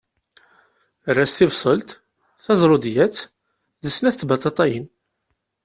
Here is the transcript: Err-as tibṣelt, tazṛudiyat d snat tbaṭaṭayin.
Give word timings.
Err-as 1.09 1.31
tibṣelt, 1.33 1.89
tazṛudiyat 2.43 3.17
d 3.83 3.85
snat 3.95 4.17
tbaṭaṭayin. 4.21 4.85